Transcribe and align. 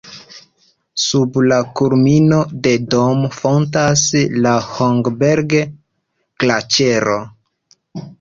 Sub 1.01 1.35
la 1.49 1.57
kulmino 1.81 2.39
de 2.67 2.71
Dom 2.93 3.21
fontas 3.35 4.05
la 4.45 4.53
Hohberg-Glaĉero. 4.69 7.19